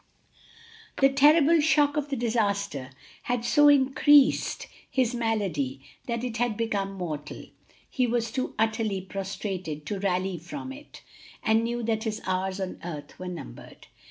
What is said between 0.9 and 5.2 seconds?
The terrible shock of the disaster had so increased his